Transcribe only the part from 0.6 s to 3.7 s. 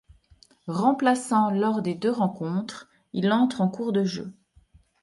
Remplaçant lors des deux rencontres, il entre en